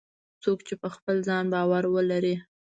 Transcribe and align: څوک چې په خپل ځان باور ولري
څوک 0.43 0.59
چې 0.67 0.73
په 0.81 0.87
خپل 0.95 1.15
ځان 1.27 1.45
باور 1.53 1.83
ولري 1.95 2.35